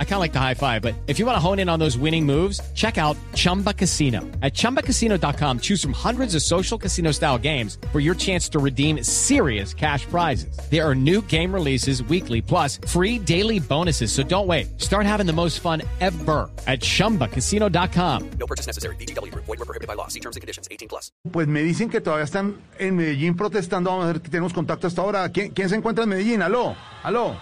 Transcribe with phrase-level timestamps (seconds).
[0.00, 1.78] I kind of like the high five, but if you want to hone in on
[1.78, 4.22] those winning moves, check out Chumba Casino.
[4.42, 9.04] At chumbacasino.com, choose from hundreds of social casino style games for your chance to redeem
[9.04, 10.58] serious cash prizes.
[10.68, 14.10] There are new game releases weekly, plus free daily bonuses.
[14.10, 14.80] So don't wait.
[14.80, 18.30] Start having the most fun ever at chumbacasino.com.
[18.40, 18.96] No purchase necessary.
[18.96, 19.32] BGW.
[19.34, 20.08] Void were prohibited by law.
[20.08, 20.66] See terms and conditions.
[20.72, 21.12] 18 plus.
[21.30, 23.90] Pues me dicen que todavía están en Medellín protestando.
[23.90, 25.28] Vamos a ver que tenemos contacto hasta ahora.
[25.30, 26.42] ¿Quién, quién se encuentra en Medellín?
[26.42, 27.36] Aló, aló.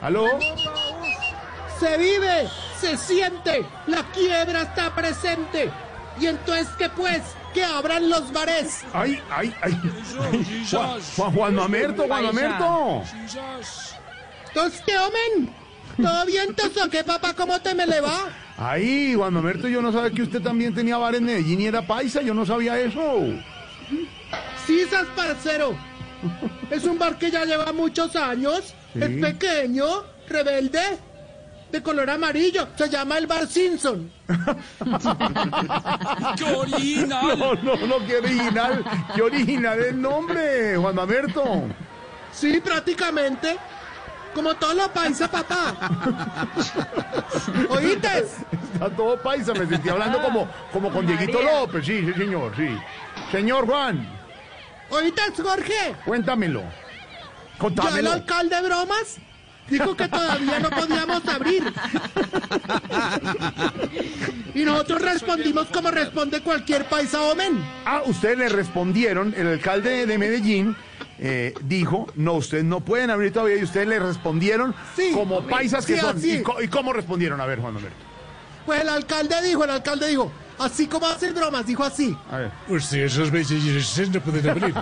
[0.00, 0.26] Aló.
[1.78, 5.70] Se vive, se siente, la quiebra está presente.
[6.18, 7.22] Y entonces, ¿qué pues?
[7.54, 8.84] Que abran los bares.
[8.92, 9.72] Ay, ay, ay.
[10.70, 13.02] Juan, Juan, Juan Mamerto, Juan Mamerto.
[14.48, 15.54] Entonces, ¿qué, omen?
[15.96, 16.54] ¿Todo bien,
[16.84, 17.34] o qué, papá?
[17.34, 18.28] ¿Cómo te me le va?
[18.56, 21.86] Ay, Juan Mamerto, yo no sabía que usted también tenía bar en Medellín y era
[21.86, 22.20] paisa.
[22.20, 23.24] Yo no sabía eso.
[24.66, 25.74] Sí, sas parcero.
[26.70, 28.74] Es un bar que ya lleva muchos años.
[28.92, 29.02] Sí.
[29.02, 29.86] Es pequeño,
[30.28, 30.80] rebelde,
[31.70, 32.68] de color amarillo.
[32.76, 34.10] Se llama el Bar Simpson.
[36.36, 37.38] ¡Qué original!
[37.38, 38.84] No, no, no, qué original.
[39.14, 41.62] Qué original el nombre, Juan Mamerto.
[42.32, 43.56] Sí, prácticamente.
[44.34, 45.74] Como todo lo paisa, papá.
[47.68, 48.26] ¿Oíste?
[48.74, 51.84] Está todo paisa, me sentí hablando como, como con Dieguito López.
[51.84, 52.68] Sí, sí, señor, sí.
[53.32, 54.06] Señor Juan,
[54.90, 55.94] ¿Oíste, Jorge?
[56.04, 56.60] cuéntamelo.
[56.60, 58.12] ¿Ya el Contámelo.
[58.12, 59.18] alcalde bromas?
[59.68, 61.72] Dijo que todavía no podíamos abrir.
[64.54, 67.62] Y nosotros respondimos como responde cualquier paisa omen.
[67.84, 70.76] Ah, ustedes le respondieron, el alcalde de Medellín
[71.18, 75.12] eh, dijo, no, ustedes no pueden abrir todavía, y ustedes le respondieron Sí.
[75.14, 76.18] como paisas que Sí, son.
[76.24, 77.40] ¿Y, y cómo respondieron?
[77.40, 77.96] A ver, Juan Mamerto.
[78.66, 82.16] Pues el alcalde dijo, el alcalde dijo, así como hacer bromas, dijo así.
[82.30, 82.50] A ver.
[82.68, 84.74] Pues esos bellos no pueden abrir.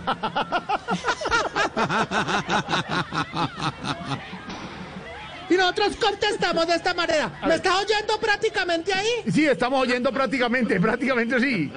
[5.50, 7.32] Y nosotros contestamos de esta manera.
[7.46, 9.32] ¿Me estás oyendo prácticamente ahí?
[9.32, 11.72] Sí, estamos oyendo prácticamente, prácticamente sí.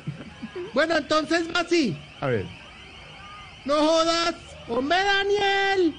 [0.73, 1.97] Bueno, entonces va así.
[2.19, 2.45] A ver.
[3.63, 4.35] No jodas,
[4.67, 5.95] hombre Daniel.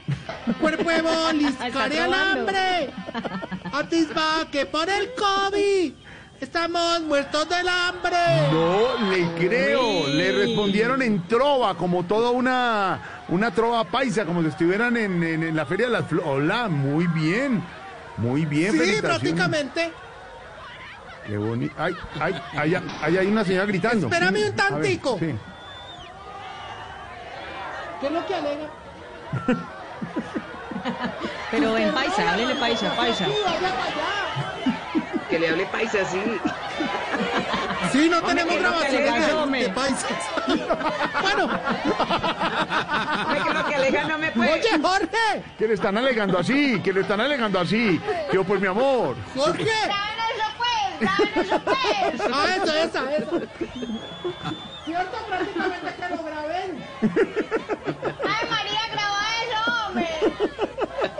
[0.60, 2.90] Cuerpo de bolis, care al hambre.
[3.72, 5.92] Atisba que por el COVID
[6.42, 8.18] estamos muertos del hambre.
[8.52, 14.48] No le creo, le respondieron en trova, como toda una, una trova paisa, como si
[14.48, 16.26] estuvieran en, en- en la Feria de las Flores.
[16.28, 17.62] Hola, muy bien,
[18.18, 19.92] muy bien, Sí, prácticamente.
[21.26, 21.74] Qué bonito.
[21.78, 24.08] Ay, ay, ay, ay, hay una señora gritando.
[24.08, 25.18] Espérame un ver, tantico.
[25.20, 25.34] sí.
[28.00, 28.66] ¿Qué es lo que alega?
[31.52, 33.26] Pero en paisa, háblele paisa, paisa.
[33.26, 34.51] Sí, habla para allá.
[35.32, 36.20] Que le hable paisa así.
[37.90, 39.62] Sí, no tenemos ¿qué es lo que grabaciones alega, de, hombre?
[39.62, 40.10] de paisas.
[41.22, 41.50] bueno,
[43.26, 44.52] Ay, que lo que no me puede.
[44.52, 45.42] oye, Jorge.
[45.58, 47.98] Que le están alegando así, que le están alegando así.
[48.30, 49.16] Yo, pues, mi amor.
[49.34, 49.70] Jorge.
[52.30, 53.28] Ah, eso, esa, esa.
[54.84, 56.84] Cierto, prácticamente que lo graben.
[58.22, 60.08] ¡Ay, María, graba eso, hombre!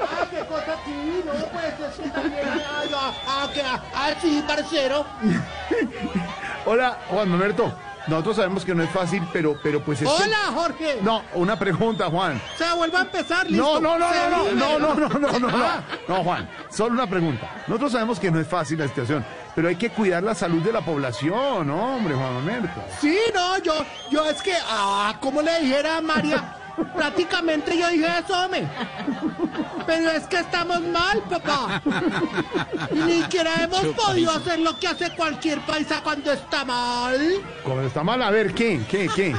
[0.03, 2.45] Ah, qué cosa aquí, no, pues es que también.
[2.45, 5.07] Ah, ah, ah, que, ah, sí, parcero.
[6.67, 7.73] Hola, Juan Mamerto.
[8.07, 10.99] Nosotros sabemos que no es fácil, pero, pero pues es Hola, Jorge.
[11.03, 12.41] No, una pregunta, Juan.
[12.55, 13.81] O sea, vuelvo a empezar, listo.
[13.81, 15.85] No, no, no, Se no, no, no, no, no, no, no, no.
[16.09, 17.49] No, Juan, solo una pregunta.
[17.69, 19.25] Nosotros sabemos que no es fácil la situación,
[19.55, 22.83] pero hay que cuidar la salud de la población, hombre, Juan Mamerto.
[23.01, 26.57] Sí, no, yo, yo es que, ah, como le dijera a María,
[26.97, 28.67] prácticamente yo dije eso, hombre.
[29.95, 31.83] Pero es que estamos mal, papá.
[32.93, 37.21] Ni siquiera hemos podido hacer lo que hace cualquier paisa cuando está mal.
[37.63, 38.81] Como está mal, a ver, ¿qué?
[38.91, 39.11] ¿Qué?
[39.15, 39.37] ¿Qué?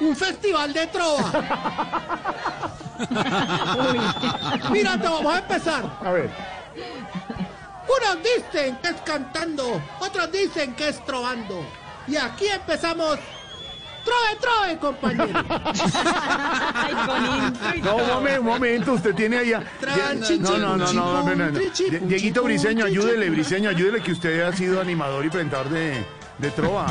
[0.04, 1.32] Un festival de trova.
[4.70, 5.98] Mira, te vamos a empezar.
[6.04, 6.30] A ver.
[7.88, 11.64] Unos dicen que es cantando, otros dicen que es trovando.
[12.06, 13.18] Y aquí empezamos.
[14.04, 15.44] Trove, trove, compañero.
[16.74, 16.92] Ay,
[17.80, 19.52] con No, un momento, un momento, usted tiene ahí.
[19.52, 21.58] a- Tran, Ya- chin, No, no, no, no, no,
[22.06, 23.30] Dieguito Briseño, ayúdele.
[23.30, 26.04] Briseño, ayúdele que usted ha sido animador y presentador de,
[26.38, 26.86] de Trova.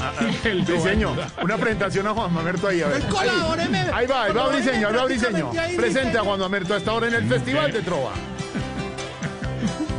[0.00, 0.12] Ah,
[0.44, 3.02] Briseño, una presentación a Juan Mamerto ahí, a ver.
[3.08, 3.78] Colabóreme.
[3.92, 5.50] Ahí va, ahí va Briseño, ahí va Briseño.
[5.76, 6.22] Presente a.
[6.22, 8.12] Juan Mamerto a esta hora en el Festival de Trova.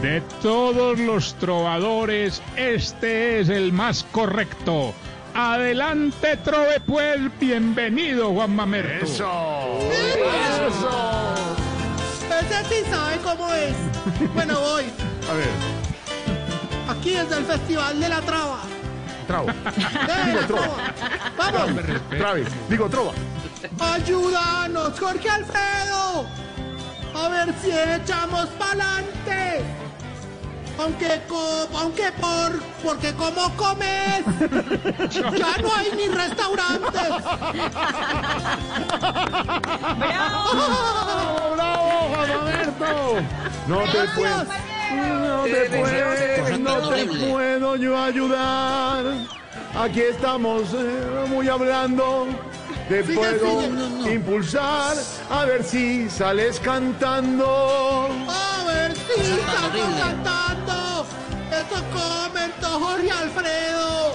[0.01, 4.93] De todos los trovadores, este es el más correcto.
[5.35, 9.05] Adelante, Trove, pues, bienvenido, Juan Mamerto.
[9.05, 9.79] Eso.
[10.67, 11.35] Eso.
[12.39, 13.73] Ese sí sabe cómo es.
[14.33, 14.83] Bueno, voy.
[15.29, 15.49] A ver.
[16.89, 18.59] aquí desde el Festival de la Traba.
[19.27, 19.47] Travo.
[19.47, 19.53] De
[20.25, 20.93] Digo la trova.
[21.35, 21.65] Traba.
[21.65, 21.81] Vamos.
[22.09, 22.47] Travis.
[22.69, 23.11] Digo trova.
[23.79, 26.25] Ayúdanos, Jorge Alfredo.
[27.15, 29.61] A ver si echamos pa'lante.
[30.79, 34.23] Aunque, co- aunque por, porque como comes,
[35.09, 37.09] ya no hay ni restaurantes.
[39.97, 43.21] ¡Bravo, bravo, Juan Roberto!
[43.67, 49.05] No te puedo, no te puedo, no te puedo yo ayudar.
[49.79, 52.27] Aquí estamos eh, muy hablando.
[52.89, 54.11] Te Sigue, puedo sigue, no, no.
[54.11, 54.95] impulsar
[55.31, 58.09] a ver si sales cantando.
[58.29, 60.62] A ver si estamos cantando.
[61.65, 64.13] Eso comentó Jorge Alfredo.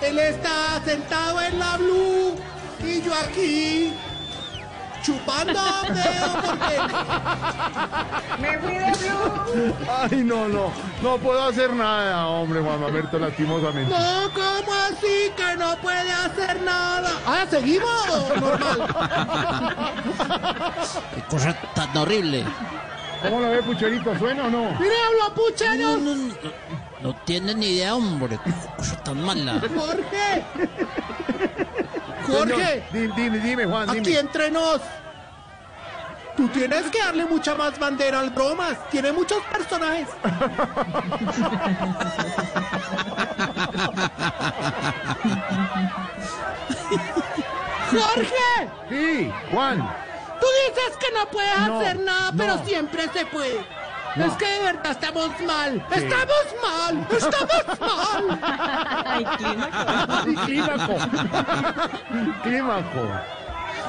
[0.00, 2.36] Él está sentado en la blue
[2.84, 3.92] y yo aquí
[5.02, 5.52] chupando
[5.88, 6.78] dedo porque
[8.40, 9.74] Me fui de blue.
[9.88, 10.70] Ay, no, no,
[11.02, 13.90] no puedo hacer nada, hombre, Juan Roberto, lastimosamente.
[13.90, 17.10] no, ¿cómo así que no puede hacer nada?
[17.26, 18.06] Ah, ¿seguimos
[18.40, 18.94] normal?
[21.14, 22.44] Qué cosa tan horrible.
[23.22, 24.16] ¿Cómo lo ve, Pucherito?
[24.18, 24.70] ¿Suena o no?
[24.78, 25.74] Mire, hablo puchero.
[25.74, 26.34] No, no, no,
[27.02, 28.38] no tienes ni idea, hombre.
[29.04, 29.60] Tan mala.
[29.60, 30.44] Jorge.
[32.26, 32.84] Jorge.
[32.92, 34.18] Señor, di- dime, dime, Juan, Aquí dime.
[34.20, 34.80] entre nos.
[36.36, 38.76] Tú tienes que darle mucha más bandera al bromas.
[38.90, 40.06] Tiene muchos personajes.
[47.90, 49.88] Jorge, Sí, Juan.
[50.40, 53.64] Tú dices que no puedes No, hacer nada, pero siempre se puede.
[54.16, 54.24] No.
[54.24, 55.86] Es que de verdad estamos mal.
[55.92, 57.06] Estamos mal.
[57.16, 58.40] Estamos mal.
[59.06, 59.24] Ay,
[60.46, 60.94] clímaco.
[62.42, 63.02] clímaco.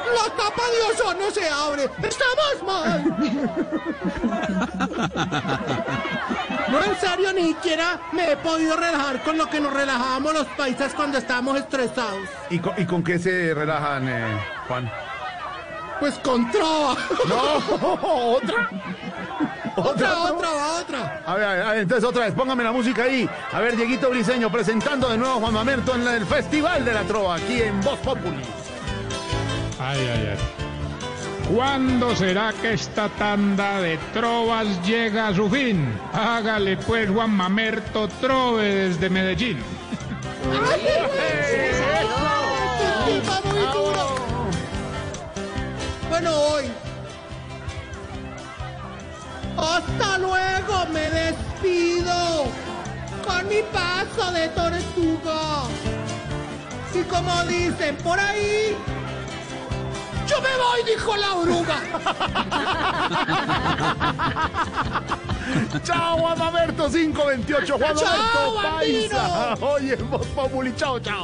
[0.10, 1.90] La tapa de ozono se abre.
[2.04, 3.16] Estamos mal.
[6.69, 10.46] No, en serio, ni siquiera me he podido relajar con lo que nos relajábamos los
[10.50, 12.30] paisas cuando estábamos estresados.
[12.51, 14.92] ¿Y con, y con qué se relajan, eh, Juan?
[16.00, 16.96] Pues con trova.
[17.28, 17.57] No,
[18.36, 18.69] otra.
[19.75, 20.50] Otra, otra,
[20.81, 21.24] otra.
[21.25, 23.30] A ver, a ver, a ver, entonces otra vez, póngame la música ahí.
[23.54, 27.04] A ver, Dieguito Briseño presentando de nuevo a Juan Mamerto en el Festival de la
[27.04, 28.42] Trova, aquí en Voz Populi.
[29.80, 30.38] Ay, ay, ay.
[31.54, 35.98] ¿Cuándo será que esta tanda de trovas llega a su fin?
[36.13, 39.57] Hágale pues Juan Mamerto Trove desde Medellín.
[43.07, 44.09] Este tipo muy duro.
[46.21, 46.66] Bueno, hoy.
[49.57, 52.44] Hasta luego, me despido.
[53.25, 55.63] Con mi paso de tortuga.
[56.94, 58.75] Y como dicen por ahí.
[60.27, 61.83] Yo me voy, dijo la oruga.
[65.86, 69.56] Chao, Juan Mamerto 528, Juan Chao, Mamerto Paisa.
[69.62, 71.24] Oye, Voz Populi, chao, chao.